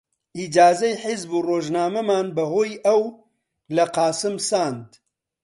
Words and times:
ئیجازەی 0.37 0.99
حیزب 1.03 1.31
و 1.35 1.39
ڕۆژنامەمان 1.49 2.27
بە 2.35 2.43
هۆی 2.53 2.81
ئەو 2.85 3.01
لە 3.75 3.85
قاسم 3.95 4.35
ساند 4.49 4.89